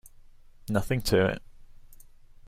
Nothing 0.67 1.03
to 1.03 1.17
it. 1.29 1.43